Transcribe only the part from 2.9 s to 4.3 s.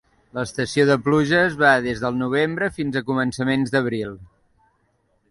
a començaments d'abril.